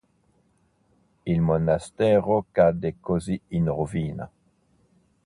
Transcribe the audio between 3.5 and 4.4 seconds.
rovina.